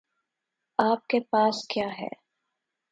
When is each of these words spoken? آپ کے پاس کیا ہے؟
آپ 0.79 1.07
کے 1.07 1.19
پاس 1.19 1.67
کیا 1.67 1.87
ہے؟ 1.99 2.07